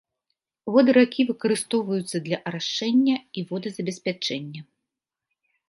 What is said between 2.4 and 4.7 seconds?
арашэння і водазабеспячэння.